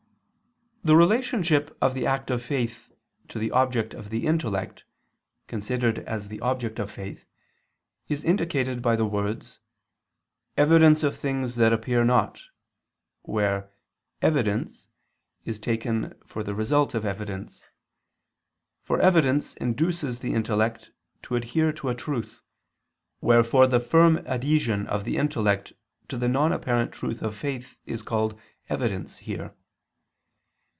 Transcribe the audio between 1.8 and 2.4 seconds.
the act